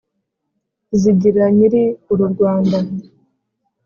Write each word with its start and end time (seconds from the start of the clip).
zigira 1.01 1.45
nyiri 1.55 1.83
uru 2.11 2.25
rwanda, 2.33 2.77